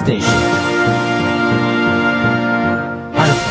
[0.00, 0.20] station.
[3.14, 3.50] Alpha.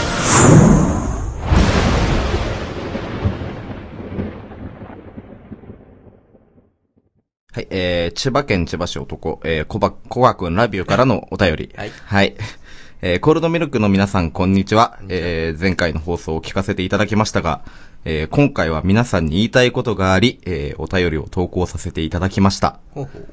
[7.52, 11.72] はい、えー、千葉県千葉市男、えー、小ば、小川くんラビューからのお便り。
[11.76, 12.36] はいはい。
[13.02, 15.00] えー、コールドミルクの皆さん、こんにちは。
[15.08, 17.62] えー、前回の放送を聞かせていただきましたが、
[18.06, 22.80] えー、今回は皆さんに言いたいことがあり、えー、お便りを投稿させていただきました。
[22.92, 23.28] ほうほう。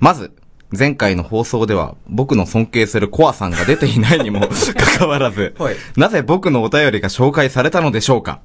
[0.00, 0.32] まず、
[0.76, 8.40] 前回の放送では、僕の尊敬するコアさんが出ていないにもかかわらず はい、なぜ僕のお便りが紹介されたのでしょうか？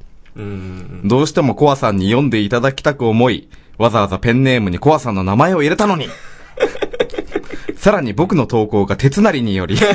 [1.05, 6.09] どうしてもコアさんに読んでいただきたく思い、わざわざペンネームにコアさんの名前を入れたのに
[7.77, 9.85] さらに僕の投稿が鉄成により、呼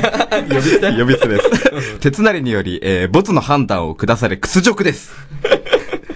[0.55, 1.99] び捨呼び捨てです。
[1.99, 5.11] 鉄成により、えー、ボツの判断を下され屈辱です。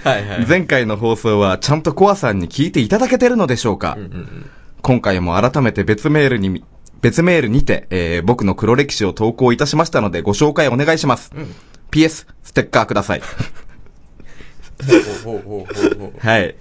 [0.03, 0.45] はいはい。
[0.47, 4.49] 前回の放送はちゃんとコアさんに聞いていただけてるのでしょうか、うんうん
[4.87, 6.63] 今回も改めて別メールに、
[7.01, 11.29] 別メールにて、えー、僕の黒歴史を投稿いたしましたのでご紹介お願いします。
[11.91, 13.21] PS、ステッカーください。
[16.19, 16.55] はい。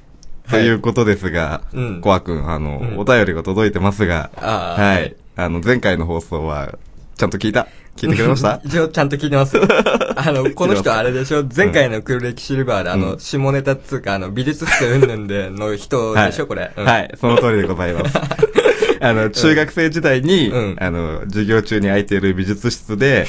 [0.50, 5.14] ということですが、うんコア君、あの、うんお便りが届いてますが、はい。
[5.36, 6.76] あの、前回の放送は、
[7.16, 7.68] ちゃんと聞いた？
[7.96, 8.60] 聞いてくれました？
[8.64, 9.56] 一応ちゃんと聞いてます。
[10.16, 11.44] あの、この人あれでしょ？
[11.54, 16.46] 前回の黒歴シルバーで、あの、下ネタっつうか、あの、美術室うんぬんでの人でしょ？
[16.46, 16.70] これ。
[16.76, 16.84] うん。
[16.84, 18.16] はい、その通りでございます。
[19.00, 20.76] あの、中学生時代に、うん。
[20.80, 23.26] あの、授業中に空いている美術室で、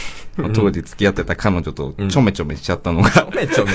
[0.54, 2.10] 当時付き合ってた彼女とうん。
[2.10, 3.72] ちょめちょめしちゃったのが、ちょめちょめ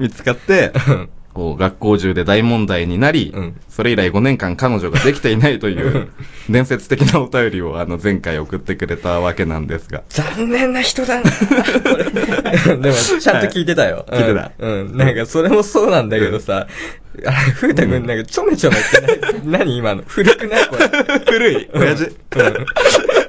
[0.00, 6.08] 見つかって、うんこう、学校中で大問題になり、うんそれ以来5年間彼女ができていないという、
[6.48, 10.04] 伝説的なお便りをあの、前回送ってくれたわけなんですが。
[10.10, 11.22] 残念な人だな
[12.80, 14.06] でも、ちゃんと聞いてたよ。
[14.08, 14.70] はい聞いてたうん。
[14.90, 14.96] うん。
[14.96, 16.68] なんか、それもそうなんだけどさ、
[17.26, 20.04] あれ、ふうたくん、なんか、ちょめちょめってな、何今の？
[20.06, 20.66] 古くない？
[20.68, 20.88] これ。
[21.26, 21.68] 古い？
[21.74, 22.10] 親父？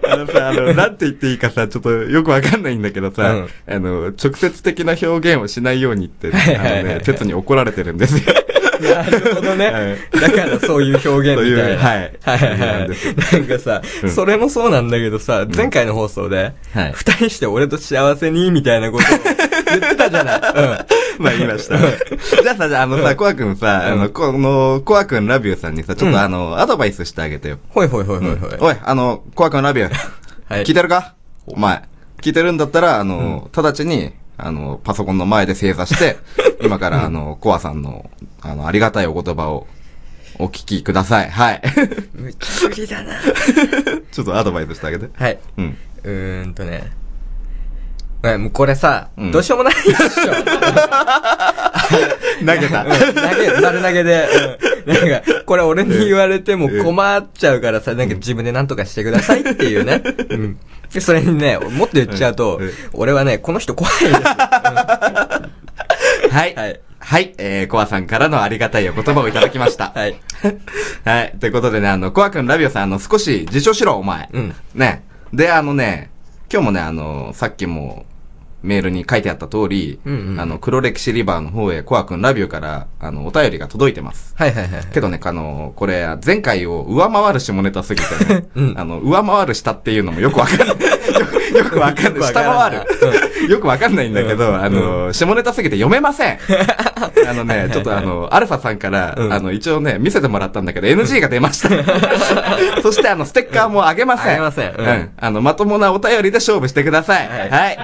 [0.09, 3.49] あのさ、あの、なんて言っていいかさ、ちょっとよくわかんないんだけどさ、うん。
[3.67, 8.33] あの、直接的な表現をしないようにって、はいはいはいあのね、鉄に怒られてるんですよ。
[8.81, 9.97] なるほどね。
[10.11, 12.37] だからそういう表現みたいいうはいはい。
[12.37, 12.59] はい。
[12.59, 13.39] なんですはい。
[13.39, 14.09] なんかさ、うん。
[14.09, 19.07] それもそうなんだけどさ、前回の放送ではい、二人して俺と幸せに、みたいなことを
[19.65, 20.41] 言ってたじゃない。
[21.19, 21.77] まあ言いました。
[21.79, 27.59] じゃあさ、じゃああのさ、コア君さ、あの、この、コア君ラビューさんにさ、ちょっうんとあの、アドバイスしてあげてよ。
[27.69, 28.49] ほいほいほいほいほい。
[28.59, 29.93] おい、あの、コア君ラビュー。
[30.47, 31.13] はい聞いてるか？
[31.47, 31.83] お前。
[32.21, 36.17] 聞いてるんだったら、あの、直ちに、あの、パソコンの前で正座して、
[36.61, 38.09] 今からあの、コアさんの、
[38.41, 39.67] あの、ありがたいお言葉を、
[40.37, 41.29] お聞きください。
[41.29, 41.61] はい。
[42.13, 43.13] むきすぎだな。
[44.11, 45.07] ちょっとアドバイスしてあげて。
[45.15, 45.37] はい。
[45.57, 45.77] うん。
[46.03, 46.91] うーんとね。
[48.25, 49.95] はいもうこれさ、うんどうしようもないでしょ。
[52.45, 52.83] 投げた。
[52.83, 54.27] うん投げ、丸投げで、
[54.85, 60.01] うんなんか、これ俺に言われても困っちゃうからさ、なんか自分で何とかしてくださいっていうね。
[60.29, 60.57] うん。
[60.93, 62.61] で、それにね、もっと言っちゃうと
[62.93, 64.19] 俺はね、この人怖いですよ。
[64.19, 65.49] は
[66.31, 66.55] い。
[66.55, 66.79] はい。
[66.99, 67.33] はい。
[67.37, 69.91] えー、コアさんからのありがたいお言葉をいただきました。
[69.93, 70.15] はい。
[71.05, 71.35] はい。
[71.39, 74.29] ということでね、あの、コア君、ラビオさん、あの、少し自重しろ、お前。
[74.33, 75.03] うんね。
[75.33, 76.09] で、あのね、
[76.51, 78.05] 今日もね、あの、さっきも、
[78.65, 84.33] メールに書いてあった通り、うんうんあの、黒歴史リバーの方へ、コア君、ラビオから、あの、お便りが届いてます。
[84.35, 84.85] はいはいはい。
[84.93, 90.77] けどね、あの、これ、前回を上回る下ネタすぎてね、 うんあの、上回る下っていうのもよくわかんない。
[91.57, 92.31] よよくわかんない。
[92.31, 93.49] 下回る。
[93.49, 96.39] よくわかんないんだけど、あの、下ネタすぎて読めません。
[97.27, 101.69] あのね、ちょっとあの、アルファさんから、うんあの、一応ね、見せてもらったんだけど、NG が出ました。
[102.81, 104.33] そして、あの、ステッカーもあげません。
[104.33, 105.09] あげませんううんん。
[105.19, 107.27] あの、まともなお便りで勝負してください。
[107.27, 107.77] はい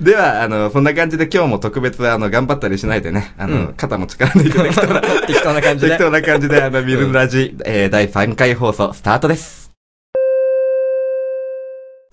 [0.00, 9.65] では、あの、そんな感じで今日も特別、あの、頑張ったりしないでね、あの、うん肩も力抜いて適当な、 適当な感じで適当な感じで、あの、ミルラジ、えー、第3回放送、スタートです。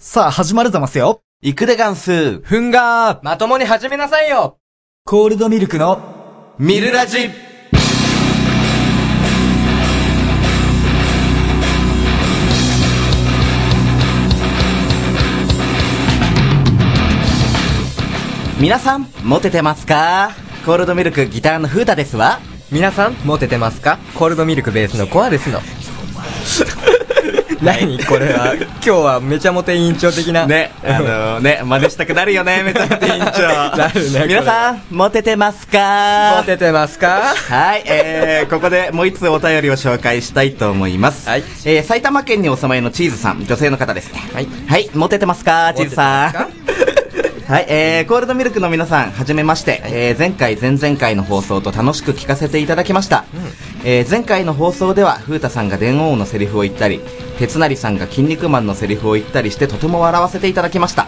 [0.06, 1.22] さあ、始まるざますよ。
[1.42, 4.60] いくでガンス、ふんがー、まともに始めなさいよ。
[5.06, 7.30] コールドミルクの、ミルラジ。
[18.60, 20.32] 皆さん、モテてますか？
[20.66, 22.40] コールドミルクギターのフータですわ。
[22.74, 24.00] 皆さん、モテてますか？
[24.16, 25.62] コールドミルクベースのコアですの。
[27.62, 30.46] 何これは、今日はめちゃモテ委員長的な。
[30.46, 33.78] ね、あのね、真似したくなるよね、 めちゃめちゃ委員長。
[33.78, 36.36] なるね皆さん、モテてますか？
[36.38, 37.34] モテてますか？
[37.50, 41.30] はい、えー、ここでもう一つお便りを紹介したいと思います。
[41.30, 44.20] はいえー、埼玉県にお住まいのチーズさん、女性の方ですね。
[44.34, 44.48] はい。
[44.68, 46.54] はい、モテてますかチーズさん？
[47.52, 53.26] はい、えー、コールドミルクの皆さん、はじめまして、えー、前回、前々回の放送と楽しく聞かせていただきました。
[53.86, 57.02] えー前回の放送では風太さんが電王のセリフを言ったり
[57.38, 61.08] 鉄成さんが筋肉マンのセリフを言ったりしてとても笑わせていただきました。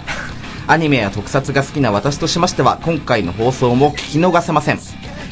[0.67, 4.79] アニメや特撮が好きな私としましては今回の放送も聞き逃せません。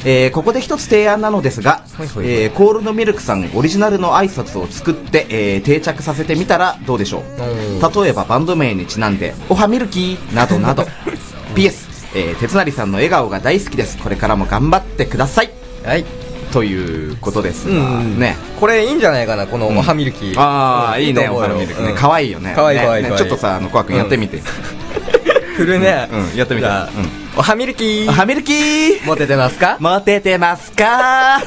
[0.05, 2.29] えーここで一つ提案なのですが、はいはいはい。
[2.43, 8.03] えーコールドミルクさんオリジナルの挨拶を作って、えー定着させてみたらどうでしょう。
[8.03, 10.83] 例えばバンド名にちなんで「おはミルキー」などなど。
[11.55, 13.97] PS、えー、鉄成さんの笑顔が大好きです。
[13.97, 15.51] これからも頑張ってください。
[15.83, 16.05] はい。
[16.53, 18.19] ということですが、うん。
[18.19, 18.37] ね。
[18.59, 20.39] これいいんじゃないかな、このうんおはミルキー。
[20.39, 21.89] ああ、うんいいね、お花ミルクね。
[21.89, 22.53] うん可愛いよね。
[22.55, 24.41] 可愛いちょっとさ、あの、コア君やってみて。
[25.57, 26.07] 振るね。
[26.11, 26.67] うんやってみて
[27.35, 28.09] おはミルキー。
[28.09, 29.77] おはミルキーモテてますか？
[29.79, 31.41] モテてますか？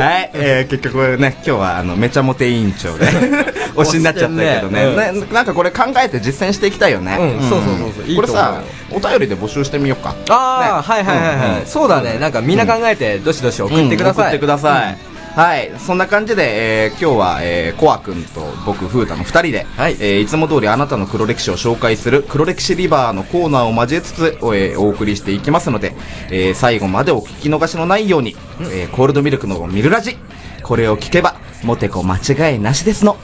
[0.00, 3.06] はい、えー、結局ね、今日はあの、めちゃモテ委員長で、
[3.76, 7.16] 推しになっちゃったけどね推してんねねなんかこれ考えて実践していきたいよね。
[7.40, 10.14] うんそうそうそうそうこれさ、お便りで募集してみようか。
[10.28, 12.18] ああ、ねはいはいはいはい、うんそうだね。
[12.18, 14.24] なんかみんな考えて、どしどし送ってください。
[14.24, 15.09] うん送ってください。
[15.36, 15.72] はい。
[15.78, 25.94] そんな感じで、えー今日は、えー、コア君と僕、フータの二人で、はいえーいつも通りあなたの黒歴史を紹介する黒歴史リバーのコーナーを交えつつ、おえーお送りしていきますので、
[26.30, 28.36] えー最後までお聞き逃しのないように、
[28.72, 30.16] えーコールドミルクのミルラジ、
[30.62, 33.16] これを聞けば、モテコ間違いなしですの。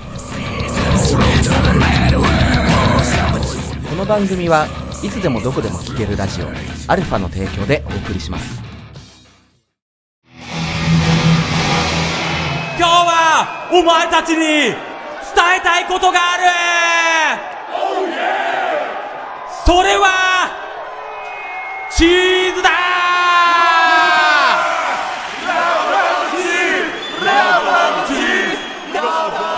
[3.91, 4.67] この番組は
[5.03, 6.47] いつでもどこでも聞けるラジオ、
[6.91, 8.66] アルファの提供でお送りします。
[13.79, 14.75] お前たちに伝
[15.59, 16.45] えたいことがある。
[19.67, 20.49] それは
[21.91, 22.71] チーズだ。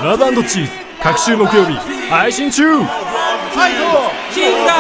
[0.03, 0.73] ラブチーズ。
[1.01, 1.75] 各週木曜日
[2.11, 2.65] 配信中。
[2.73, 4.73] チーズが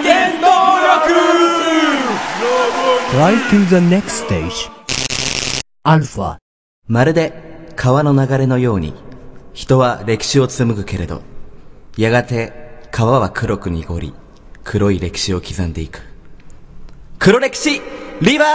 [0.00, 0.46] 原動
[0.78, 1.10] 力。
[3.10, 4.70] Drive to the next stage.
[5.84, 6.36] Alpha.
[6.86, 8.94] まるで川の流れのように
[9.52, 11.22] 人は歴史を紡ぐけれど
[11.96, 14.14] やがて川は黒く濁り
[14.64, 16.00] 黒い歴史を刻んでいく。
[17.18, 17.80] 黒歴史
[18.20, 18.48] リバー!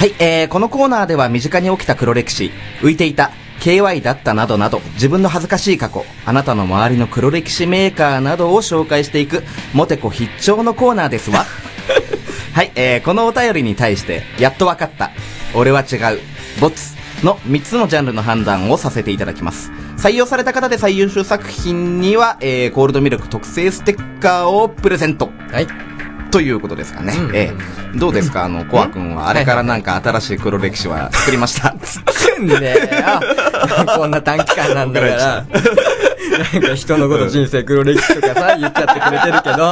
[0.00, 2.50] はい、えー、このコーナーでは身近に起きた黒歴史、
[2.80, 11.44] 浮いていた、KY だったなどなど、自分の恥ずかしい過去、あなたの周りの黒歴史メーカーなどを紹介していく、モテコ必聴のコーナーですわ。
[12.54, 15.10] はい、えー、このお便りに対して、やっとわかった、
[15.54, 16.20] 俺は違う、
[16.60, 19.70] ボツの3つのジャンルの判断をさせていただきます。
[19.98, 25.30] 採用された方で最優秀作品には、えー、コールドミルク特製ステッカーをプレゼント。
[25.52, 25.99] はい。
[26.30, 27.12] ということですかね。
[27.16, 27.52] うんえ
[27.94, 28.44] えどうですか？
[28.44, 31.70] あの、コア君は、あれからなんか新しい黒歴史は作りました？
[31.72, 33.20] くんねえよ。
[33.96, 35.16] こんな短期間なんだから。
[35.16, 39.64] なんか人のこと人生黒歴史とかさ、言っちゃってくれてるけど。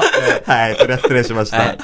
[0.53, 1.79] はい、それは失礼しましはい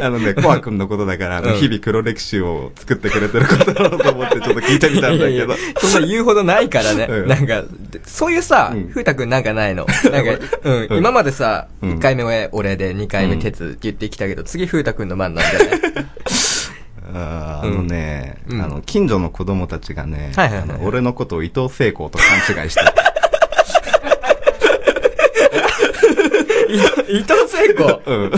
[0.00, 5.54] あのね、 コア君のことだから、あの、うん日々黒歴史を作ってくれてることだろうと思ってちょっと聞いてみたんだけど。
[5.80, 7.06] そんな言うほどないからね。
[7.08, 7.62] うんなんか、
[8.06, 9.86] そういうさうん、ふうたくんなんかないの？
[10.10, 10.32] なんか、
[10.64, 15.80] うん、うん今までさ、うん1回目は俺で2回目うん鉄って言ってきたけど、次ふうたくんの番なんだよね。
[17.16, 20.32] あーあのね、うんあの、近所の子供たちがね、
[20.82, 22.80] 俺のことを伊藤聖子と勘違いして、
[26.72, 28.02] い伊藤聖子？
[28.06, 28.32] うん。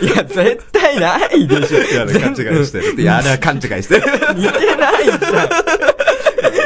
[0.00, 1.78] いや、絶対ないでしょ。
[1.82, 3.00] いや、勘違いしてる。
[3.00, 4.02] いや、あれは勘違いしてる。
[4.34, 5.18] 似てないじゃん。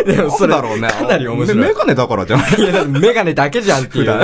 [0.07, 0.89] でもそれ、なんだろうね。
[0.89, 1.59] かなり面白い。
[1.69, 2.55] メガネだからじゃない？
[2.61, 4.21] いや、メガネだけじゃんっていう。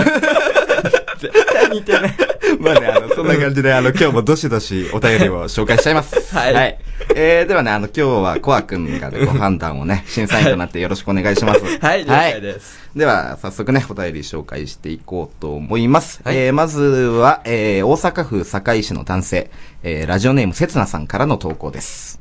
[1.20, 2.16] 絶対似てない。
[2.58, 6.16] まあね、あの、そんな感じで、あの、今日もどしどしお便りを紹介しちゃいます。
[6.34, 6.78] はい
[7.14, 11.60] えー、ではね、あの、今日はコア君がね、 ご判断をね、審査員となってよろしくお願いします。
[11.80, 12.80] はい、了解です。
[12.96, 16.20] では、早速ね、お便り紹介していこうと思います。
[16.24, 19.50] はいえー、まずは、えー、大阪府堺市の男性、
[19.82, 22.20] えー、ラジオネームせつなさんからの投稿です。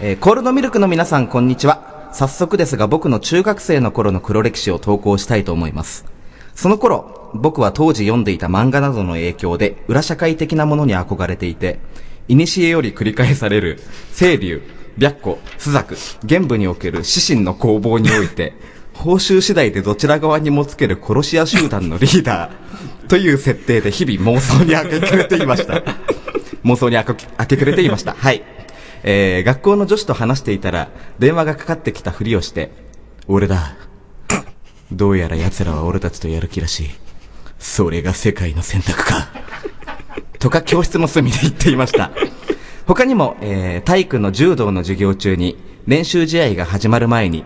[0.00, 2.10] えー、コールドミルクの皆さん、こんにちは。
[2.12, 6.15] 早速ですが、僕の中学生の頃の黒歴史を投稿したいと思います。
[6.56, 11.78] その頃、僕は当時読んでいた漫画などの影響で、裏社会的なものに憧れていて、
[12.28, 13.78] 古より繰り返される、
[14.16, 14.62] 清流、
[14.98, 18.54] 白虎、朱雀、玄武における死神の攻防において、
[18.94, 22.52] 報酬次第でどちら側にもつける殺し屋集団のリーダー、
[23.06, 25.82] という設定で日々妄想に明け暮れていました。
[26.64, 28.16] 妄想に明け明け暮れていました。
[28.18, 28.42] はい。
[29.02, 32.70] えー、学校の女子と話していたら、電話がかかってきたふりをして、
[33.28, 33.76] 俺だ。
[34.92, 36.90] どうやら奴らは俺たちとやる気らしい。
[37.58, 39.28] それが世界の選択か。
[40.38, 42.10] とか教室の隅で言っていました。
[42.86, 47.44] 他にも、えー、体育の柔道の授業中に、練習試合が始まる前に、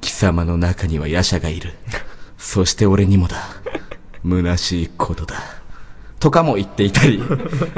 [0.00, 1.74] 貴様の中には夜叉がいる。
[2.38, 3.36] そして俺にもだ。
[4.24, 5.36] 虚しいことだ。
[6.18, 7.22] とかも言っていたり、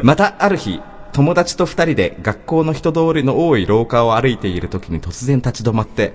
[0.03, 0.81] またある日、
[1.13, 6.15] 友達と二人で学校の人通りの多い廊下を歩いている時に突然立ち止まって、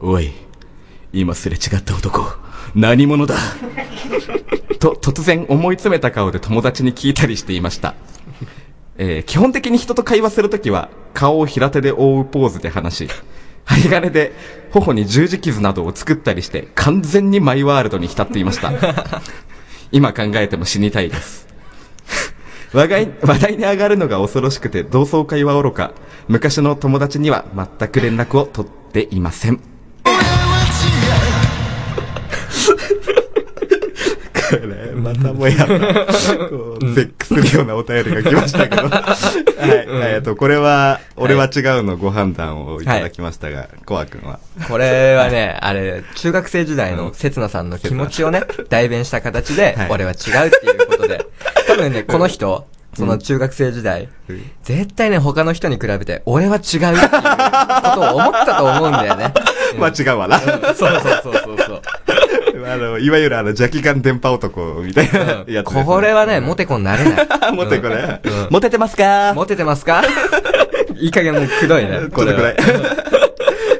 [0.00, 0.32] おい、
[1.12, 2.24] 今すれ違った男、
[2.74, 3.36] 何者だ？
[4.78, 7.94] と突然思い詰めた顔で友達に聞いたりしていました。
[8.96, 13.10] えー基本的に人と会話するときは、顔を平手で覆うポーズで話し、
[13.64, 14.32] 針金で
[14.70, 18.72] 頬に十字傷などを作ったりして、完全にマイワールドに浸っていました。
[19.92, 21.46] 今考えても死にたいです。
[22.72, 25.92] 話題話題に上がるのが恐ろしくて、同窓会はおろか、
[26.28, 29.71] 昔の友達には全く連絡を取っていません。
[35.02, 38.88] またもや、こう、絶句するようなお便りが来ましたけど。
[38.88, 38.98] は
[40.08, 40.12] い。
[40.14, 44.38] えっと、これは、俺は違うのご判断をいただきましたが、コア君は？
[44.68, 51.24] これはね、あれ、中学生時代の刹那さんの気持ちをね、 代弁した形ではい、俺は違うっていうことで、
[51.66, 56.98] 多分ね、この人、その中学生時代、うん絶対ね、他の人に比べて、俺は違うっていうこ
[57.94, 59.32] とを思ったと思うんだよね。
[59.78, 60.38] まあ違うわな。
[60.38, 61.82] そうそうそうそうそう。
[62.66, 65.84] あの、いわゆるあの、邪気眼電波男みたいなやつね。
[65.84, 67.26] これはね、モテコになれない。
[67.54, 68.48] モテこれうん。
[68.50, 69.32] モテてますか？
[69.34, 70.02] モテてますか？
[70.98, 72.00] いい加減もうくどいね。
[72.12, 72.54] これくらい。
[72.54, 73.12] は。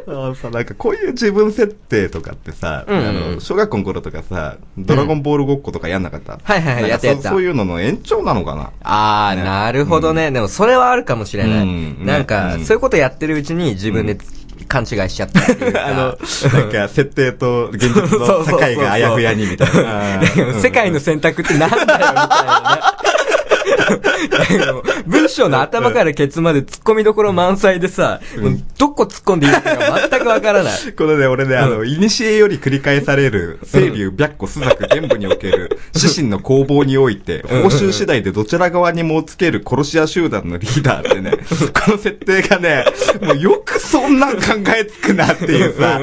[0.09, 2.99] あのさ、なんかこういう自分設定とかってさ、うん。
[2.99, 7.31] うんあの、小学校の頃とかさ、ドラゴンボールごっことかやんなかった、はいはいはいなんかやったやった。
[7.31, 8.71] そういうのの延長なのかな？
[8.83, 9.45] あー、ね。
[9.45, 10.31] なるほどね。
[10.31, 11.63] でもそれはあるかもしれない。
[11.63, 11.97] うん。
[12.05, 12.65] なんか、うん。
[12.65, 14.19] そういうことやってるうちに自分で
[14.65, 15.87] 勘違いしちゃったっていうか。
[15.87, 20.21] あの、なんか、設定と現実の 境があやふやにみたいな。
[20.21, 22.92] う ん世界の選択ってなんだよ、みたいなね。
[25.07, 30.73] 文章の頭からケツまで突っ込みどころ満載でさ、もうどこ突っ込んでいいのか全くわからない。
[30.97, 41.33] このね、俺ね、あの、いにしえより繰り返される、清流、白虎、朱雀、玄武における、自身の攻防において、報酬次第でどちら側にもつける殺し屋集団のリーダーってね、
[41.85, 42.85] この設定がね、
[43.21, 44.43] もうよくそんなん考
[44.77, 46.01] えつくなっていうさ、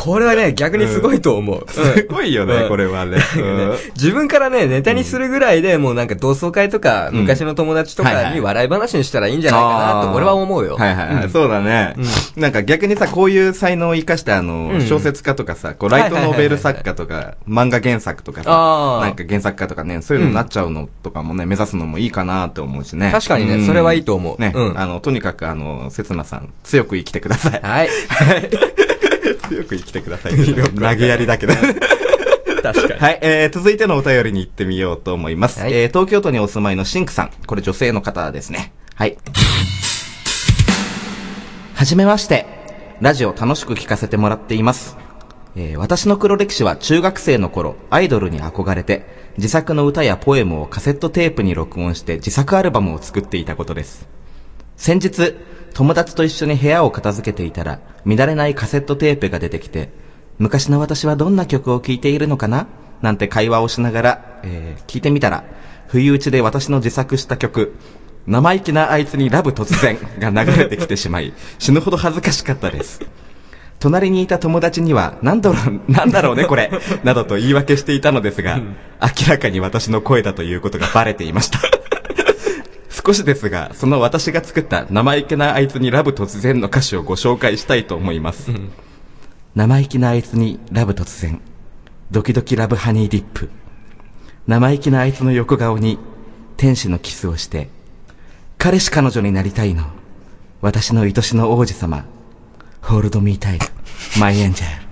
[0.00, 1.66] これはね、逆にすごいと思う。
[1.70, 3.18] すごいよね、うんこれはね。
[3.36, 10.76] うん自分からね、ネタにするぐらいで、もうなんか同窓会とか、うん昔の友達とはいはいかに笑い話にしたらいいんじゃないかなと、俺は思うよ。
[10.76, 11.24] はいはいはい。
[11.24, 11.96] うんそうだね。
[12.34, 23.10] なんか逆にさ、こういう才能を生かして、あの、うん小説家とかさ、こう、ライトノベル作家とか、漫画原作とかさなんか原作家とかね、そういうのになっちゃうのとかもね、目指すのもいいかなって思うしね。
[23.12, 27.60] 確かにねうんそれはいいと思うね、うんあの、とにかくあの、せつなさん、強く生きてください。
[27.62, 27.90] はい。
[29.50, 30.32] 強く生きてください。
[30.38, 31.54] 投げやりだけど。
[32.62, 33.00] 確かに。
[33.00, 35.60] はい、えー、続いてのお便りに行ってみようと思います。
[35.60, 37.30] はいえー、東京都にお住まいのシンクさん。
[37.46, 38.72] これ女性の方ですね。
[38.94, 39.16] はい。
[41.74, 42.46] はじめまして。
[43.00, 44.96] ラジオ楽しく聞かせてもらっています。
[45.56, 54.19] えー私の黒歴史は中学生の頃、アイドルに憧れて、自作の歌やポエムをカセットテープに録音して自作アルバムを作っていたことです。
[54.80, 55.34] 先日、
[55.74, 59.90] 友達と一緒に部屋を片付けていたら、乱れないカセットテープが出てきて、
[60.38, 62.66] 昔の私はどんな曲を聴いているのかな？
[63.02, 65.44] なんて会話をしながら、えー聞いてみたら、
[65.88, 67.74] 不意打ちで私の自作した曲、
[68.26, 73.02] 生意気なあいつにラブ突然が流れてきてしまい、死ぬほど恥ずかしかったです。
[73.80, 76.70] 隣にいた友達には、なんだろう、なんだろうねこれ、
[77.04, 81.58] などと言い訳していたのですが、明らかに私の声だということがバレていました。
[83.10, 88.52] 少しですが、その私が作った生意気なあいつにラブ突然の歌詞をご紹介したいと思います。
[89.56, 91.40] 生意気なあいつにラブ突然。
[92.12, 93.50] ドキドキラブハニーディップ。
[94.46, 95.98] 生意気なあいつの横顔に
[96.56, 97.68] 天使のキスをして、
[98.58, 99.86] 彼氏彼女になりたいの。
[100.60, 102.04] 私の愛しの王子様。
[102.80, 103.66] ホールドミータイル。
[104.20, 104.86] マイエンジェル。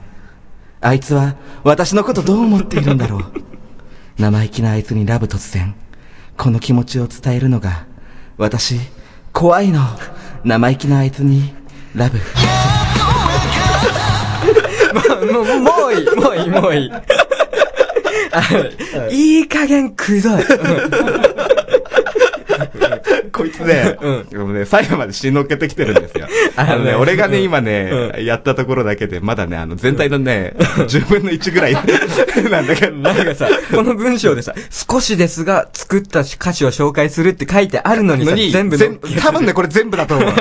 [0.80, 3.25] あいつは私のことどう思っているんだろう。
[4.18, 5.76] 生意気なあいつにラブ突然。
[6.37, 7.87] この気持ちを伝えるのが、
[8.38, 8.78] 私、
[9.33, 9.80] 怖いの。
[10.45, 11.52] 生意気なあいつに、
[11.92, 12.18] ラブ。
[14.95, 16.92] もう、もう、もういい、もういい、もういい。
[18.30, 18.42] あ
[19.11, 20.42] いい加減くどい。
[23.38, 23.97] こいつね、
[24.30, 26.26] でもね、最後まで死のけてきてるんですよ。
[26.57, 31.75] あのね、俺がね、今ね、やったところだけで、まだね、あの、全体のね、10分の1ぐらい
[32.50, 40.33] なんだけど、 なんかさ、この文章でさ、少しですが、作った歌詞を紹介するって書いてあるのに全部多分ね、これ全部だと思う。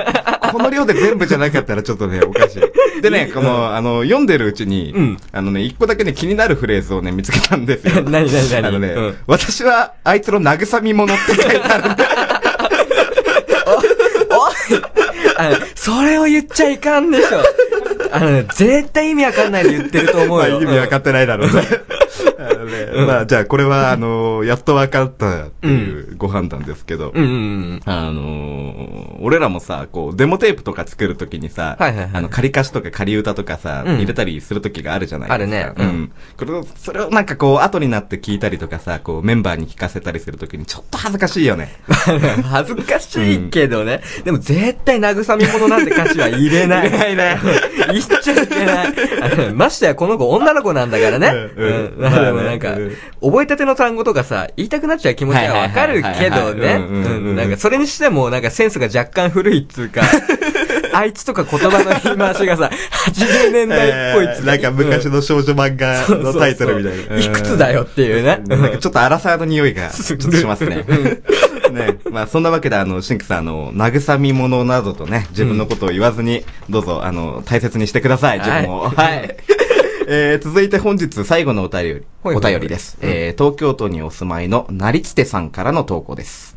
[0.51, 3.01] この量で全部じゃなかったらちょっとね、おかしい。
[3.01, 5.17] でね、この、あの、読んでるうちに、うん。
[5.31, 8.01] あのね、一個だけね、気になるフレーズをね、見つけたんですよ。
[8.03, 8.65] 何何何？
[8.65, 12.09] あのね、うん私は、あいつの慰み者って書いてあるんだよ。
[13.65, 13.75] あ
[14.69, 15.26] の、
[15.75, 17.41] それを言っちゃいかんでしょ。
[18.11, 20.35] あのね、絶対意味わかんないで言ってると思うよ。
[20.37, 21.61] まあ、意味分かってないだろうね。
[22.39, 27.33] あのねまあ、じゃあこれは、あの、やっと分かったっていうご判断ですけど、うんうんう
[27.75, 27.81] ん。
[27.85, 35.57] あのー俺らもさ、こう、デモテープとか作るときにさ、はいはいはいあの、仮歌詞とか仮歌とかさ、うん入れたりするときがあるじゃないですか。
[35.57, 35.81] あるねう。
[35.81, 41.75] うんんこれを、それをなんかこう、後になって聞いたりとかさ、こう、メンバーに聞かせたりするときに、ちょっと恥ずかしいよね。
[42.49, 44.01] 恥ずかしいけどね。
[44.23, 46.89] でも絶対慰め物なんて歌詞は入れない。
[46.91, 47.39] 入れないね
[47.77, 49.53] 言っちゃいけない。
[49.53, 51.27] ましてやこの子女の子なんだからね。
[51.55, 52.23] うんうんうん。
[52.25, 52.75] でもなんか
[53.21, 56.75] 覚えたての単語とかさ、言いたくなっちゃう気持ちはわかるけどね。
[56.75, 60.01] うんなんかそれにしてもなんかセンスが若干古いっつうか、
[60.93, 62.71] あいつとか言葉の言い回しがさ、
[63.15, 67.23] 80年代っぽいっつうなんか昔の少女漫画のタイトルみたいな。
[67.23, 68.41] いくつだよっていうね。
[68.49, 70.85] うんなんかちょっと荒さの匂いが、 ちょっとしますね。
[71.69, 71.99] ね。
[72.11, 78.89] まあ、そんなわけで、あの、シンクさん、あの、慰み物などとね、自分のことを言わずに、どうぞ、あの、大切にしてください、自分を。
[78.89, 79.37] はいはい。
[80.09, 82.97] えー、続いて本日最後のお便り、お便りです。
[83.01, 86.56] えー、東京都にお住まいの成つてさんからの投稿です。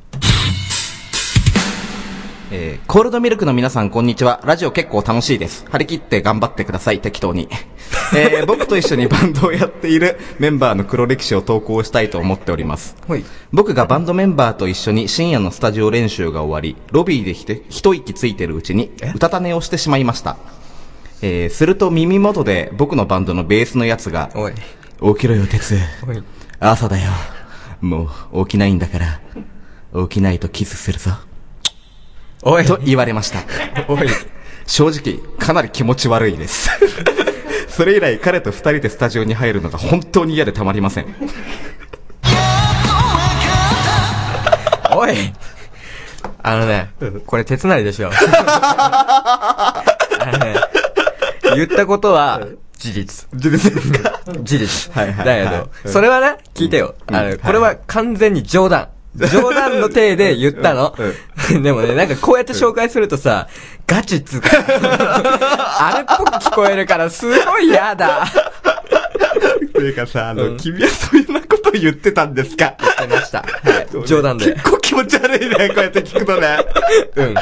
[2.52, 4.40] えー、コールドミルクの皆さん、こんにちは。
[4.44, 5.64] ラジオ結構楽しいです。
[5.70, 7.48] 張り切って頑張ってください、適当に。
[8.12, 12.96] えー、僕と一緒にバンドをやっているメンバーの黒歴史を投稿したいと思っております。
[13.06, 13.24] ほい。
[13.52, 20.36] 僕がバンドメンバーと一緒に深夜のスタジオ練習が終わり、ロビーでひて一息ついてるうちに、うたた寝をしてしまいました。
[21.22, 24.52] えー、すると耳元で僕のバンドのベースのやつが、おい。
[25.14, 25.78] 起きろよ、鉄。
[26.04, 26.20] おい。
[26.58, 27.12] 朝だよ。
[27.80, 29.20] もう、起きないんだから、
[30.02, 31.12] 起きないとキスするぞ。
[32.42, 32.64] おい。
[32.64, 33.40] と言われました。
[33.88, 34.08] おい。
[34.66, 36.70] 正直、かなり気持ち悪いです。
[37.68, 41.06] それ以来、彼と二人でスタジオに入るのが本当に嫌でたまりません。
[44.92, 45.32] おい
[46.42, 46.90] あのね、
[47.26, 48.10] これ手つなりでしょ。
[48.12, 49.82] あ
[50.32, 50.54] のね、
[51.54, 52.40] 言ったことは、
[52.76, 53.28] 事実。
[53.34, 54.20] 事実ですか？
[54.42, 54.92] 事実。
[54.96, 56.94] はいはいだはいけど、それはね、聞いてよ。
[57.06, 58.88] あの、これは完全に冗談。
[59.16, 60.94] 冗談の体で言ったの？
[61.62, 63.48] でもね、なんかこうやって紹介するとさ、
[63.86, 68.26] ガチっつうか、 あれっぽく聞こえるからすごい嫌だ。
[69.74, 72.74] というかさ、あの、君はそういうようなことを言ってたんですか？
[72.98, 73.38] 言ってました。
[73.38, 73.44] は
[74.04, 74.06] い。
[74.06, 74.52] 冗談で。
[74.52, 76.58] 結構気持ち悪いね、こうやって聞くとね。
[77.16, 77.34] うん。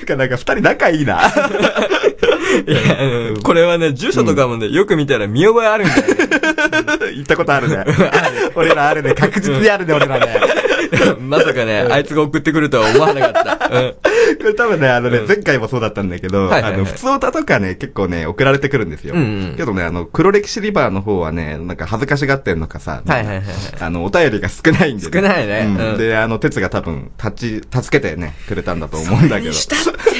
[0.00, 1.20] つかなんか二人仲いいな。
[2.66, 6.08] いや、うんこれはね、住所とかもね、よく見たら見覚えあるんだよね。
[7.14, 7.84] 言ったことあるね。
[8.56, 9.14] 俺らあるね。
[9.14, 10.26] 確実にあるね、俺らね。
[11.20, 13.70] まさかね、あいつが送ってくるとは思わなかった。
[13.70, 13.94] うん。
[14.38, 19.14] これ多分ね、あのね、前回もそうだったんだけど、はいはいはいあの、普通歌とかね、結構ね、送られてくるんですよ。
[19.14, 23.44] うんうんけどね、あの、黒歴史リバーの方はね、なんか恥ずかしがってんのかさ、はいはいはいはい
[23.80, 29.54] あの、お便りが少ないんで、少ないねうんうんで、あの、哲が多分、立ち、助けてね、くれたんだと思うんだけど。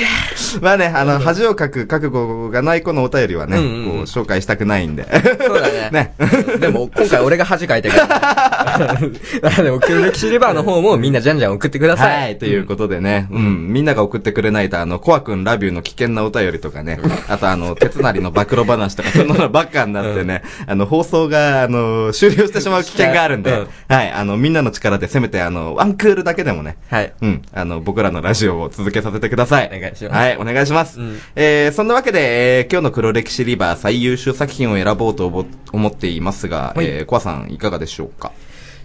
[0.61, 3.65] まあね、あの、恥をかく覚悟がない子のお便りはね、こう、
[4.03, 5.07] 紹介したくないんで。
[5.47, 5.91] そうだね。
[5.93, 6.15] ね。
[6.61, 8.07] でも、今回俺が恥かいてから。
[8.07, 12.23] だからでも、黒歴史リバーの方もみんなじゃんじゃん送ってください。
[12.23, 27.13] はい、ということでね、うん、みんなが送ってくれないと、あの、コア君ラビューの危険なお便りとかね、あとあの、鉄なりの暴露話とか、そんなのばっかになってね、あの、放送が、あの、終了してしまう危険があるんで、うんはい、あの、みんなの力でせめて、あの、ワンクールだけでもね、はい。
[27.21, 27.43] うん。
[27.53, 29.71] あの、僕らのラジオを続けさせてください。
[29.75, 30.15] お願いします。
[30.15, 31.01] はい、お願いします。
[31.01, 31.19] うん。
[31.37, 36.87] えー、そんなわけで、えー、今日の黒歴史リバー最優秀作品を選ぼうと思思っていますが、はい。
[36.87, 38.33] えー、コアさんいかがでしょうか？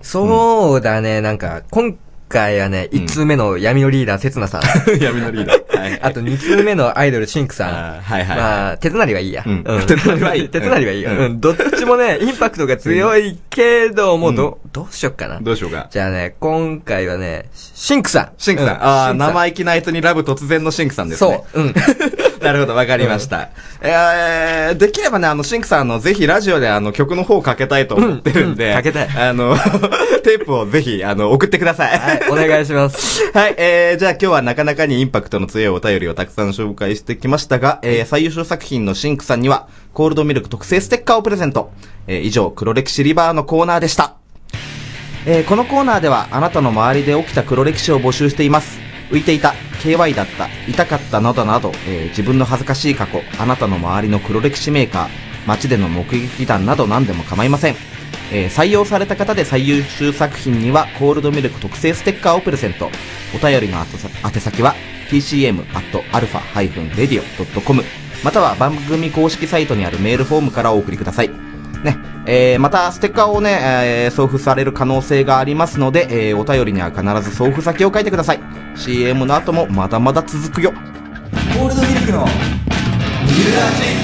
[0.01, 1.97] そうだね、なんか、今
[2.33, 4.61] 回はね、1通目の闇のリーダー、せつなさん。
[4.99, 5.79] 闇のリーダー。
[5.79, 5.99] はい。
[6.01, 7.69] あと2通目のアイドル、シンクさん。
[7.69, 9.43] あーはいはいはいまあ、手つなりはいいや。
[9.45, 11.11] うん手つなりはいい 手つなりはいいよ。
[11.11, 11.39] うんうん。
[11.39, 15.39] どっちもね、インパクトが強いけど、もうど、どうしよっかな。
[15.39, 15.87] どうしようか。
[15.91, 18.29] じゃあね、今回はね、シンクさん。
[18.37, 18.75] シンクさん。
[18.75, 21.43] うああ、生意気な人にラブ突然のシンクさんですね。
[21.53, 21.61] そう。
[21.61, 21.73] うん。
[22.43, 23.49] なるほど、わかりました。
[23.81, 29.55] えー、できればね、あの、シンクさん、あの、ぜひラジオであの、曲の方をかけたいと思ってるんで、かけたいあの、
[30.23, 31.97] テープをぜひ、あの、送ってください。
[31.97, 33.31] はい、お願いします。
[33.33, 41.71] はい、えー、じゃあ今日はなかなかにインパクトの強いお便りをたくさん紹介してきましたが、えー、最優秀作品のシンクさんには、 COLD MILK 特製ステッカーをプレゼント。
[42.07, 44.15] えー、以上、黒歴史リバーのコーナーでした。
[45.25, 48.79] えーこのコーナーではあなたの周りで起きた黒歴史を募集しています。
[49.09, 57.75] 浮いていた、KY だった、痛かったなどなど、えー自分の恥ずかしい過去、あなたの周りの黒歴史メーカー、街での目撃談など何でも構いません。
[58.31, 62.89] えー採用された方で最優秀作品にはコールドミルク特製ステッカーをプレゼント。
[63.35, 63.85] お便りの宛
[64.39, 64.75] 先は
[65.09, 67.83] tcm.alpha-radio.com
[68.23, 71.29] または番組公式サイトにあるメールフォームからお送りください。
[71.83, 78.39] ね、えー、また、ステッカーをね、えー送付される可能性がありますので、えーお便りには必ず送付先を書いてください。
[78.75, 80.71] CM の後もまだまだ続くよ。
[80.71, 82.25] コールドミルクのミ
[83.43, 84.02] ルラジ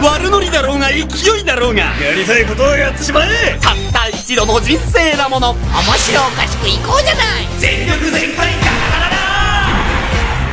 [0.00, 1.04] 悪ノリだろうが勢
[1.40, 1.82] いだろうが。
[1.98, 3.58] やりたいことをやってしまえ。
[3.60, 5.52] たった一度の人生なもの。
[5.54, 5.60] 面
[5.98, 7.46] 白おかしくいこうじゃない。
[7.58, 9.18] 全力全開ガラガララ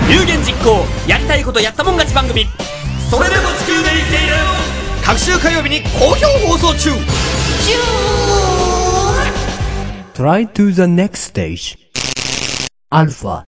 [0.09, 2.45] 有言実行やりたいことやったもん勝ち番組。
[3.09, 4.35] それでも地球で生きている。
[5.03, 6.91] 各週火曜日に好評放送中。
[10.15, 11.77] Try to the next stage.
[12.89, 13.43] Alpha.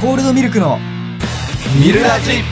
[0.00, 0.78] COLD MILK の
[1.80, 2.42] みるラジ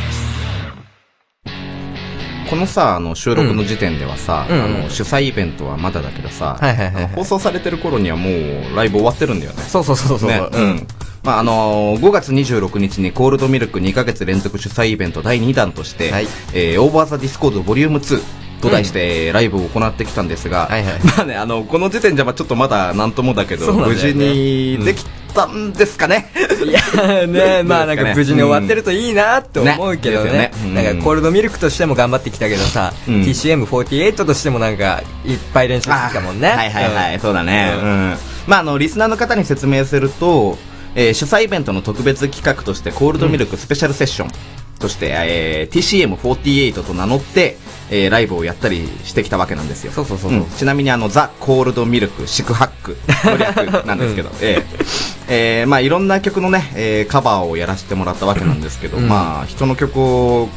[2.54, 4.62] このさ、あの、収録の時点ではさ、うん。
[4.62, 7.14] あの、主催イベントはまだだけどさ、はいはいはいはい。
[7.14, 9.62] 放送されてる頃にはもう、ライブ終わってるんだよね。
[9.64, 10.28] そうそうそうそう。
[10.28, 10.86] ね、うん。
[11.24, 16.28] まあ、あのー5月26日に COLD MILK 2ヶ月連続主催イベント第2弾として、はい。
[16.54, 18.22] えー Over the Discord volume 2
[18.62, 21.00] と題してライブを行ってきたんですが、はいはい。
[21.16, 23.84] まあね、あの、この時点じゃまあちょっとまだなんともだけど、ね。
[23.84, 25.04] 無事にでき
[25.34, 26.30] たんですかね。
[26.64, 30.32] いやね、 まあなんか無事に終わってるといいなって思うけどね。
[30.32, 30.74] ねねうん。
[30.74, 33.14] なんかコールドミルクとしても頑張ってきたけどさ、うん。
[33.22, 36.48] TCM48 としてもなんかいっぱい練習してきたもんね。
[36.48, 37.20] はいはいはい、うん。
[37.20, 37.72] そうだね。
[37.76, 38.10] ううん。
[38.12, 38.16] ん。
[38.46, 40.58] まあ、あの、リスナーの方に説明すると、
[40.94, 44.30] えー主催イベントの特別企画として、コールドミルクスペシャルセッション
[44.78, 47.58] として、えー TCM48 と名乗って、
[47.90, 49.92] えーライブをやったりしてきたわけなんですよ。
[49.92, 50.40] そうそうそうそう。
[50.40, 50.46] ん。
[50.56, 59.08] ちなみにあの、ザ・コールドミルク、シクハックの略なんですけど、えーえーまあいろんな曲のね、えーカバーをやらせてもらったわけなんですけど、うん。
[59.08, 60.48] まあ人の曲を、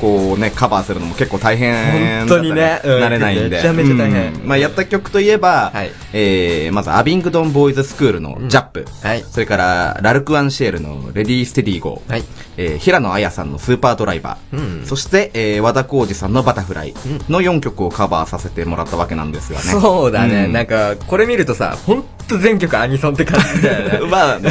[0.00, 2.90] こうね、カバーするのも結構大変だった本当にねうん。
[3.02, 3.56] 慣れないんで。
[3.56, 4.34] めちゃめちゃ大変。
[4.34, 4.46] うん。
[4.46, 5.90] まあやった曲といえば、はい。
[6.12, 9.22] えー、まずアビングドンボーイズスクールのジャップ、はい。
[9.22, 12.24] それからラルク・アンシェールのレディー・ステディー・ゴー、はい。
[12.58, 14.86] えー平野綾さんのスーパードライバー、うん。
[14.86, 16.94] そして、えー和田浩二さんのバタフライ
[17.30, 19.64] の4曲をカバーさせてもらったわけなんですがね。
[19.64, 20.52] そうだね、ん。
[20.52, 24.06] なんかこれ見るとさ、ほんと全曲アニソンって感じだよね。
[24.10, 24.50] まあね、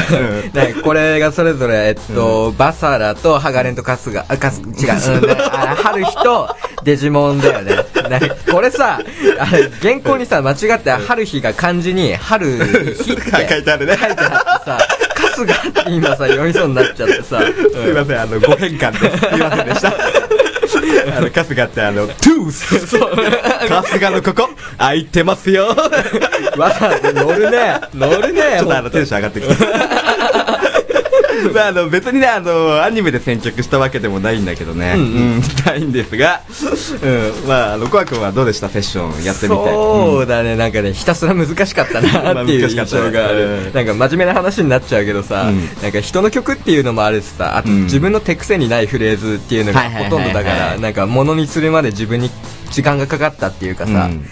[0.84, 4.76] これがそれぞれ、えっと、バサラとハガレンとカスが、あ、カス、違う、うん、
[5.28, 7.76] ねあ春日とデジモンだよね。
[8.52, 9.00] これさ、
[9.40, 13.98] あれ、原稿にさ、間違って春日が漢字に、春日って 書いてあるね。
[14.00, 14.78] 書いてあってさ、
[15.14, 19.30] カスがって今さ、読みそうになっちゃってさ、すいません、あの、ご変換です。
[19.30, 20.25] すいませんでした。
[21.16, 23.12] あの、春日ってあの、トゥースそう。
[23.14, 25.68] 春日のここ、開いてますよ。
[26.58, 27.80] わざわざ乗るね。
[27.94, 28.58] 乗るね。
[28.60, 30.45] ちょっとあの、テンション上がってきた。
[31.54, 34.94] まあ、あの、別にね、あの、アニメで選曲したわけでもないんだけどね。
[34.96, 35.38] ううん。
[35.38, 36.42] ん、ないんですが、
[37.02, 37.08] う
[37.46, 38.70] ん、まあ、あの、コア君はどうでした？
[38.70, 39.64] セッションやってみて。
[39.64, 43.68] そうだね、なんかね、ひたすら難しかったなっていう 印象がある。
[43.68, 43.74] うん。
[43.74, 47.84] なんか真面目な話になっちゃうけどさうん、なんか人の曲っていうのもあるしさ、あとうん。
[47.84, 52.30] 自分の手癖にないフレーズっていうのがほとんどだから、はいなんか物にするまで自分に
[52.72, 54.26] 時間がかかったっていうかさ、うんうん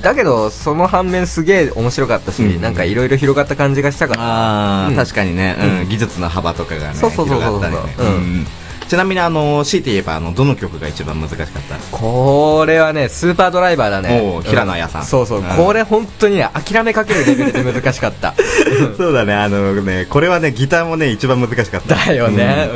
[0.00, 2.62] だけど、その反面すげえ面白かったし、うん。
[2.62, 4.88] なんかいろいろ広がった感じがしたから。
[4.88, 4.96] うん。
[4.96, 5.80] 確かにね、うん。
[5.80, 5.88] うん。
[5.88, 7.94] 技術の幅とかがね、そうそうそうそう広がったりね。
[7.98, 8.06] うん。
[8.06, 8.08] う
[8.42, 8.46] ん。
[8.88, 11.76] ちなみにあの、強いて言えば、あの、どの曲が一番難しかった？
[11.96, 14.42] これはね、スーパードライバーだね。
[14.44, 15.04] 平野綾さん。
[15.04, 15.44] そうそう、うん。
[15.56, 18.34] これ本当にね、諦めかけるレベルで難しかった。
[18.98, 21.94] そうだね、あのね、これはね、ギターもね、一番難しかった。
[21.94, 22.68] だよね。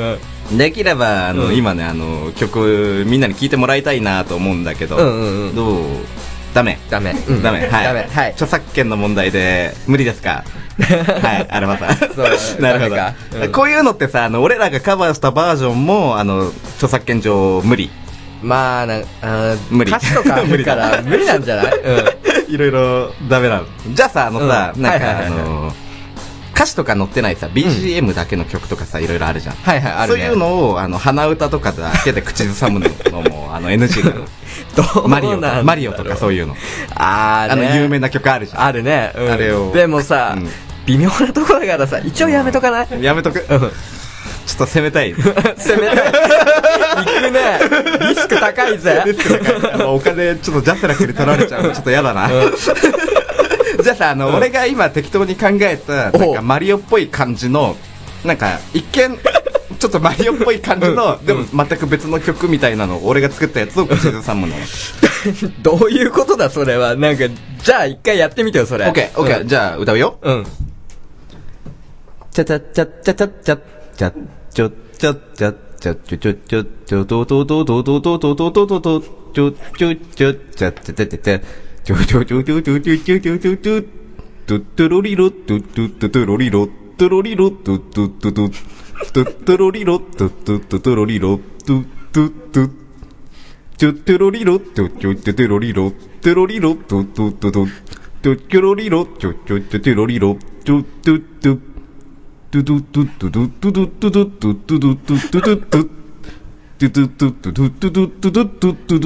[0.50, 0.58] うん。
[0.58, 1.56] できれば、あの、うん。
[1.56, 5.54] 今ね、あの、曲、みんなに聴いてもらいたいなと思うんだけど、うんうんうん。
[5.54, 5.82] どう？
[6.56, 6.78] ダメ。
[6.88, 7.10] ダメ。
[7.28, 7.68] うんダメ。
[7.68, 7.84] はい。
[7.84, 8.08] ダメ。
[8.10, 8.30] はい。
[8.30, 10.42] 著作権の問題で、無理ですか？
[10.80, 11.96] はい、アルバさん。
[12.14, 12.28] そう
[12.62, 12.96] なるほど
[13.42, 17.90] うんこういうのってさ、あの、俺らがカバーしたバージョンも、あの、著作権上無理。
[18.42, 21.72] まあ、なあー無理歌詞とかあるから 無理なんじゃない？
[22.48, 22.54] うん。
[22.54, 23.64] いろいろダメなの。
[23.92, 25.74] じゃあさ、あのさ、うんなんか、はいはいはいはいあの、
[26.54, 29.56] 歌詞とか載ってないさ、BGM だけの曲とかさ、いろいろあるじゃん。
[29.56, 30.20] はいはい、あるね。
[30.22, 34.24] そういうのを、あの、鼻歌とかだけで口ずさむのも、あの、NG なの。
[35.06, 36.56] マリオ マリオとかそういうの。
[36.94, 38.62] あーねあの、有名な曲あるじゃん。
[38.64, 39.12] あるね。
[39.16, 40.48] うんあれをでもさ、うん
[40.86, 42.88] 微妙なところだからさ、一応やめとかない？
[43.02, 43.40] やめとく。
[43.40, 45.12] ちょっと攻めたい。
[45.18, 46.12] 攻めたい。
[47.04, 47.58] 行くね。
[48.08, 49.02] リスク高いぜ。
[49.72, 52.30] あのお金、ちょっとジャスラックに取られちゃうの ちょっと嫌だな。
[53.82, 57.76] じゃあさ、あの、俺が今適当に考えた、なんかマリオっぽい感じの、
[58.24, 59.18] なんか、一見、
[59.78, 64.54] ちょっとマリオっぽい感じの、でも全く別の曲みたいなのを、俺が作ったやつを口ずさむの。
[65.62, 66.96] どういうことだ、それは。
[66.96, 67.24] なんか、
[67.62, 68.86] じゃあ一回やってみてよ、それ。
[68.86, 70.18] オッケー、オッケー、うんじゃあ歌うよ。
[70.22, 70.46] うん。
[72.30, 73.56] ちゃちゃちゃちゃちゃちゃ
[73.96, 74.12] ちゃ
[74.50, 81.40] ちょちゃちゃちゃちょちょちょちょどどどどどどどどどどどちょちょちょちゃちゃちゃちゃちゃ
[81.84, 83.84] ちょちょちょちょちょちょちょちょちょちょ
[84.46, 92.86] ドゥッドロリロドゥッドゥッドゥロリロドロリロドゥッドゥッドゥドゥドゥッドロリロドゥッドゥッドドロリロドゥッドゥッド
[93.76, 101.54] ちょちょロリロちょちょちょちょロリロドロリロドゥッドゥッドドちょちょロリロちょちょちょちょロリロドゥッドゥッド
[102.50, 106.32] ドゥドゥドゥドゥドゥドゥドゥドゥドゥドゥドゥドゥドゥドゥトゥトゥトゥトゥトゥ
[107.20, 107.60] トゥトゥトゥトゥトゥト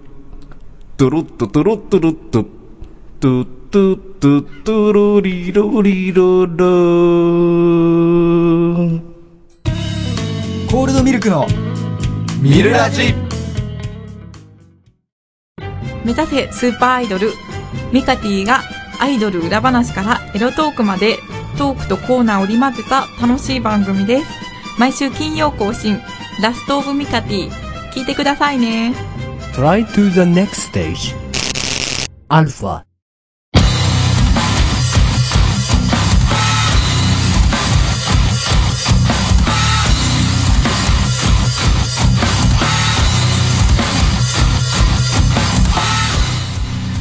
[0.96, 2.40] トゥルットトゥルットゥルット。
[2.40, 2.46] ゥ
[3.20, 6.56] トゥトゥトゥトゥロリロリロロ。
[10.70, 11.46] コールドミルクの
[12.40, 13.14] ミルラジ。
[16.04, 17.32] 目指せスーパーアイドル。
[17.92, 18.62] ミカティが
[18.98, 21.18] アイドル裏話からエロトークまで。
[21.58, 24.26] トークとコーナーを織り交ぜた楽しい番組です。
[24.78, 25.98] 毎週金曜更新。
[26.42, 27.66] ラストオブミカティ。
[27.96, 28.92] 聞いてくださいね
[29.56, 31.14] Try to the next stage.
[32.28, 32.84] Alpha.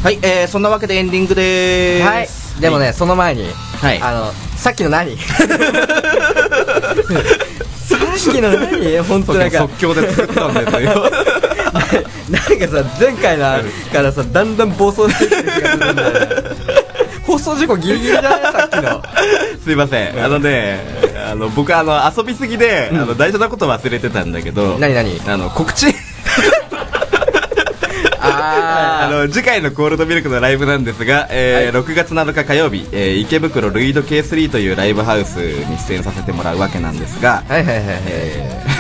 [0.02, 2.54] はい、えー、そんなわけでエンディングでーす。
[2.54, 2.62] はい。
[2.62, 3.50] でもね、その前に、
[3.82, 5.18] はいあの、さっきの何？
[5.20, 5.38] さっ
[8.32, 9.00] きの何？
[9.00, 11.12] 本当なんか、即興で作ったんですよ。
[12.30, 13.44] なんかさ、前回の
[13.94, 16.20] からさ、だんだん暴走してる気がするんだよね。
[17.26, 18.42] 放送事故ギリギリじゃない？
[18.42, 19.02] さっきの。
[19.64, 20.24] すいません。
[20.24, 20.80] あのね、
[21.30, 25.20] あの、僕あの、遊びすぎで、あの、大事なこと忘れてたんだけど、何何？
[25.28, 25.88] あの、告知
[28.20, 37.54] ああの、次回のコールドミルクのライブなんですが、えー6月7日火曜日、えー池袋ルイド K3 というライブハウスに出演させてもらうわけなんですが、ー。
[37.54, 37.96] はいはいはいはい。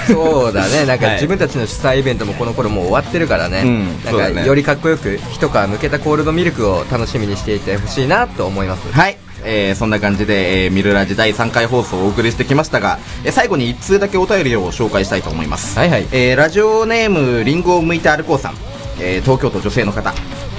[0.13, 3.63] そうだね、なんかはい自分たちの主催イベントもこの頃もう終わってるからね。
[4.06, 8.82] なんかよりかっこよく一皮向けたコールドミルクを楽しみにしていてほしいなと思います。
[8.91, 9.18] はい。
[9.48, 15.78] えーそんな感じで、えーミルラジ第3回放送をお送りしてきましたが、えー最後に1通だけお便りを紹介したいと思います。
[15.78, 18.56] はいはいえーラジオネーム、リンゴを向いて歩こうさん。
[19.00, 20.18] えー東京都女性の方で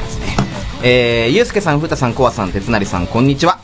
[0.09, 0.37] すね。
[0.83, 3.59] えーゆうすけさん、ふたさん、こわさん、てつなりさん、こんにちは。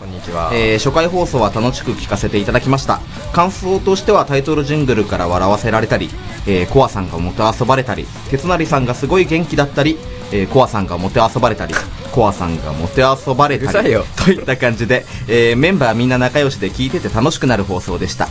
[0.52, 3.00] えー初回放送は楽しく聞かせていただきました。
[3.32, 6.10] 感想としてはタイトルジングルから笑わせられたり、
[6.46, 9.98] えーコアさんがもてあそばれたり鉄成さんがすごい元気だったり、
[10.32, 11.74] えーコアさんがもてあそばれたり
[12.12, 13.88] コアさんがもてあそばれたり
[14.24, 18.28] といった感じで、えーメンバーみんな仲良しで聞いてて楽しくなる放送でした。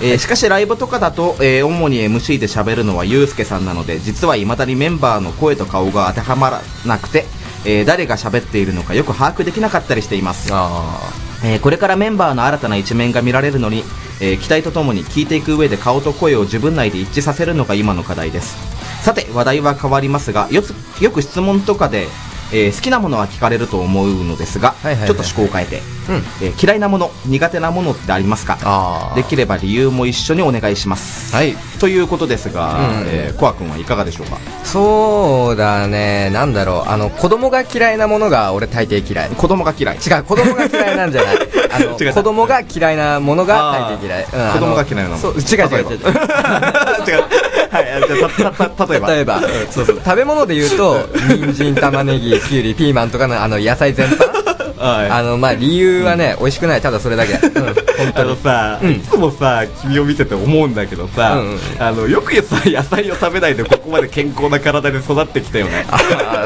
[0.00, 7.24] えーしかしライブとかだと、えー主に MC で喋るのはゆうすけさんなので実は未だにメンバーの声と顔が当てはまらなくて、
[7.64, 10.48] えー誰が喋っているのかよく把握できなかったりしています。
[10.52, 11.00] あ
[11.48, 13.84] えーこれからメンバーの新たな一面が見られるのに、
[14.20, 18.56] えー期待とともに聞いていく上で顔と声を自分内で一致させるのが今の課題です。
[19.04, 20.60] さて話題は変わりますがよ
[21.00, 22.08] よく質問とかで、
[22.52, 25.08] えー好きなものは聞かれると思うのですが、はいはいはい。
[25.08, 26.16] ちょっと思考を変えて、うん。
[26.42, 29.12] えー嫌いなもの苦手なものってありますか？
[29.16, 31.34] できれば理由も一緒にお願いします。
[31.34, 31.54] はい。
[31.80, 33.06] ということですが、うん。
[33.08, 34.38] えーコア君はいかがでしょうか？
[34.64, 39.30] そうだね、なんだろう、あの、子供が嫌いなものが俺大抵嫌い。
[39.30, 39.96] 子供が嫌い。
[39.96, 41.36] 違う、子供が嫌いなんじゃない。
[41.72, 44.24] あの、 子供が嫌いなものが大抵嫌い。
[44.24, 45.18] うん子供が嫌いなもの？
[45.18, 45.92] そう、違う違う違う。
[45.92, 45.98] 違う。
[45.98, 47.24] 違う。
[47.68, 49.08] はいじゃ例えば？
[49.10, 54.36] 例えば、そうそう、食べ物で言うと、 人参、玉ねぎ、きゅうり、ピーマンとかのあの野菜全般？
[54.76, 57.32] はいあの、まあ、理由はね、美味しくない、ただそれだけ。
[57.32, 57.74] うん、本あ
[58.14, 58.28] 当に。
[58.28, 65.86] のさ、うんいつもさ、君を見てて思うんだけどさ、うんうんあの、よくさ、野菜を食べないでここまで健康な体で育ってきたよね。
[65.88, 65.96] あ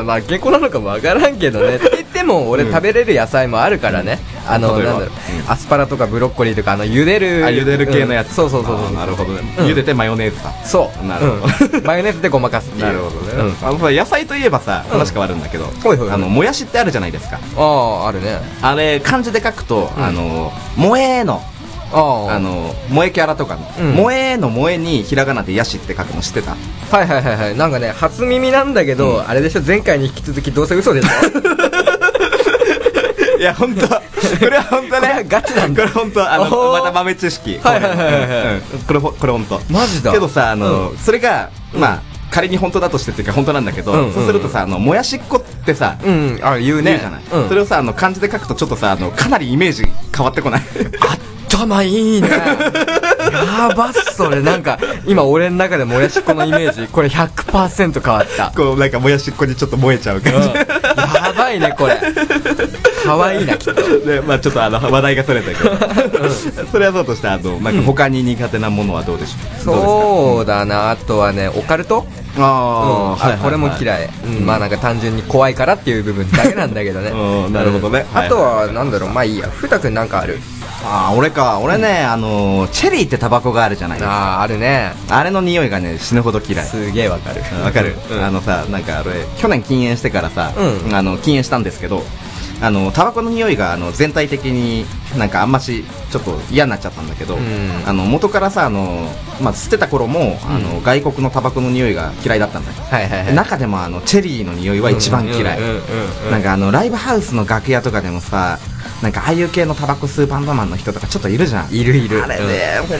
[0.00, 1.76] ーまあ、健康なのかもわからんけどね。
[1.76, 4.18] っても、俺食べれる野菜もあるからね。
[4.46, 5.10] あの、なんだろう、
[5.48, 7.44] アスパラとかブロッコリーとか、あの、茹でる。
[7.44, 8.28] あ、茹でる系のやつ。
[8.28, 8.90] うんそうそうそうそうあ。
[8.92, 9.40] なるほどね。
[9.58, 10.52] うん茹でてマヨネーズか。
[10.64, 11.06] そう。
[11.06, 12.86] なるほどうんマヨネーズでごまかすっていう。
[12.86, 13.32] なるほどね。
[13.62, 13.68] うん。
[13.68, 15.66] あのさ、野菜といえばさ、話変わるんだけど、
[16.12, 17.38] あの、もやしってあるじゃないですか。
[17.56, 17.62] あ
[18.04, 18.38] あ、あるね。
[18.62, 21.42] あれ、漢字で書くと、うんあの、萌えの、
[21.92, 26.52] あの、萌えキャラとかの、うん萌えの萌えにひらがなでやしって書くの知ってた？
[26.96, 27.56] はいはいはいはい。
[27.56, 31.08] なんかね、初耳なんだけど、あれでしょ、前回に引き続きどうせ嘘でしょ？
[33.40, 33.94] いや、本当こ
[34.50, 35.24] れは本当ね。
[35.26, 37.58] ガチなんだこれ本当あの、また豆知識。
[37.58, 47.00] はいはいはいはいはいうんこれほ、これ本当マジだけどさ、あの、うそれが、まあ、仮に本当だとしてっていうか本当なんだけど、そうするとさ、あの、もやしっこってさ、うん、あ、言うね。
[47.48, 50.62] それをさ、あの、漢字で書くとちょっとさ、あの、かなりイメージ変わってこない？
[51.48, 52.28] 頭いいね。
[52.28, 54.40] やばっ、それ。
[54.40, 58.52] なんか、今俺の中でもやしっこのイメージ、これ100%変わった。
[58.56, 60.48] こう、なんかもやしっこにちょっと燃えちゃう感じ。
[60.48, 60.66] や
[61.50, 61.96] ばいね、これ。
[63.04, 64.00] かわいいな、きっと。
[64.06, 65.70] で、まあちょっとあの、話題がそれたけど。
[66.70, 72.06] それはそうとして、あの、なんか他に苦手なものはどうでしょう、そうだな、あとはね、オカルト？
[72.36, 74.08] うあー、あこれも嫌い、
[74.38, 74.46] うん。
[74.46, 77.10] まあなんか単純に怖いからっていう部分だけなんだけどね。
[77.46, 78.06] うんなるほどね。
[78.12, 79.48] うんあとはなんだろうまあいいや。
[79.48, 80.38] ふたくんなんかある？
[80.84, 81.60] ああ、俺か。
[81.60, 84.14] 俺ね、あの、チェリーってタバコがあるじゃないですか。
[84.14, 86.66] あああるねあれの匂いがね、死ぬほど嫌い。
[86.66, 92.02] すげえわかるわかる、うんあのさ、なんかあれ、去年禁煙してからさ、うんあの、禁煙したんですけど、
[92.62, 94.84] あの、タバコの匂いが、あの、全体的に
[95.16, 97.40] なんかあんまし、ちょっと嫌になっちゃったんだけど、ん
[97.86, 99.08] あの、元からさ、あの、
[99.40, 102.76] まあ、捨てた頃も、あの、外国のタバコの匂いが嫌いだったんだよ。
[102.90, 103.34] はいはいはい。
[103.34, 105.58] 中でもあの、チェリーの匂いは一番嫌い。
[105.58, 105.80] うんうんうん
[106.26, 108.58] うんなんかあの、ライブハウスの楽屋とかでもさ、
[109.02, 111.72] なんかああいう系のタバコ吸うバンドマンの人とかちょっといるじゃん。
[111.72, 112.22] いるいる。
[112.22, 112.96] あれね、ほ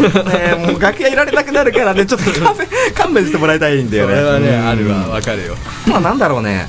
[0.67, 4.15] んもう楽屋いられなくなるからね、 ちょっと勘弁勘弁してもらいたいんだよね。
[4.15, 4.97] それはね、うんあるわ。
[5.09, 5.57] わかるよ。
[5.87, 6.69] まあなんだろうね、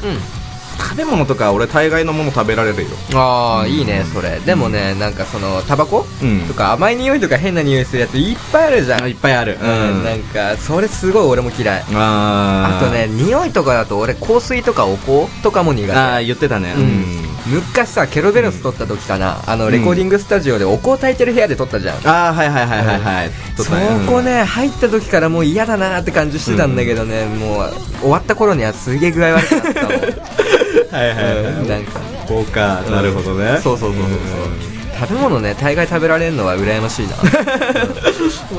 [0.79, 2.89] 食べ物とか俺大概のもの食べられるよ。
[3.13, 4.39] ああ、いいね、それ。
[4.39, 6.05] でもね、なんかその、タバコ？
[6.21, 9.07] うんとか甘い匂いとか変な匂いするやついっぱいあるじゃん。
[9.07, 9.57] いっぱいある。
[9.61, 11.85] うん、なんか、それすごい俺も嫌い。
[11.93, 15.97] あーあとね、匂いとかだと俺香水とかお香とかも苦手。
[15.97, 16.73] あー言ってたね。
[16.75, 22.07] うん昔さ、ケロベロス撮った時かな、あの、レコーディングスタジオでお香炊いてる部屋で撮ったじゃん。
[22.07, 23.31] ああ、はいはいはいはいはい。
[23.57, 23.63] そ
[24.09, 29.91] こね、入った時からもう嫌だなーって感じしてたんだけどね、もう、終わった頃にはすげえ具合悪くなったもん。
[30.91, 33.59] はいはいうんなんか、こうか、なるほどね。
[33.61, 34.80] そうそうそうそうそう。
[35.01, 37.15] 食べ物ね、大概食べられるのは羨ましいな。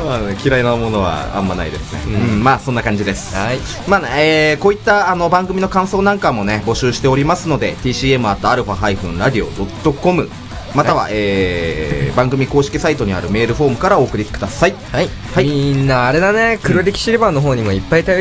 [0.04, 2.00] まあね、嫌いなものはあんまないですね。
[2.06, 3.36] うん、まあそんな感じです。
[3.36, 3.60] はい。
[3.86, 10.28] まあね、えー、こういったあの番組の感想なんかもね、募集しておりますので、tcm.alpha-radio.com
[10.74, 14.74] または、えー、番組公式サイトにあるメールフォームからお送りください。
[14.90, 15.08] はい。
[15.34, 18.14] はいみんな、あれだね、黒歴史レバーの方にもいっぱいた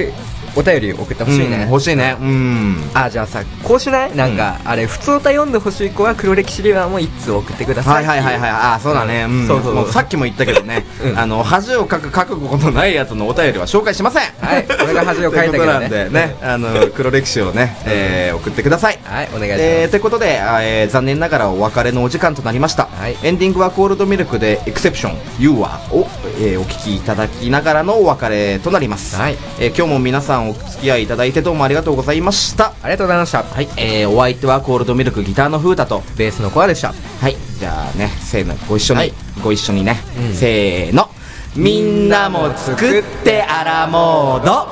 [0.55, 1.63] お便り送ってほしいね。
[1.63, 2.15] うん欲しいね。
[2.19, 2.75] うん。
[2.93, 4.15] あ、じゃあさ、こうしない？
[4.15, 7.91] なんか、あれ、普通歌読んでほしい子は黒歴史レバーも一通送ってくださ。
[7.91, 8.49] はいいはいはいはい。
[8.51, 9.25] あ、そうだね。
[9.29, 9.47] うん。
[9.47, 14.23] そうそうさっきも言ったけどね、 うんあの、恥をかく覚悟のないやつのお便りは紹介しません。
[14.41, 18.99] はい俺が恥をかいたけどね なんでね、あの、黒歴史をね、えー、送ってください。
[19.05, 19.63] はい、お願いします。
[19.63, 26.07] えー、ということで、あえー残念ながらお別れのお時間となりました、はいエンディングはコールドミルクでエクセプション You Are を、
[26.39, 32.73] えーお聞きいただきながらのお別れとなります、はいえー今日も皆さんお付き合いいただいてどうもありがとうございました。
[32.81, 33.43] ありがとうございました。
[33.43, 36.03] はい、えー、お相手はコールドミルクギターの風太と。
[36.17, 36.93] ベースのコアでした。
[36.93, 39.13] はいじゃあねせーのご一緒に、はい。
[39.43, 40.33] ご一緒にね、うん。
[40.33, 41.09] せーの。
[41.55, 44.67] みんなも作ってアラモード。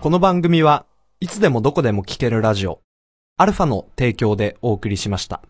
[0.00, 0.86] この番組は
[1.20, 2.80] いつでもどこでも聞けるラジオ、
[3.36, 5.42] アルファの提供でお送りしました。